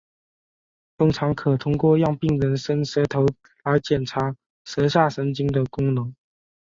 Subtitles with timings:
[0.97, 3.03] 通常可通过让病人伸舌
[3.63, 4.35] 来检查
[4.65, 6.11] 舌下神经的功能。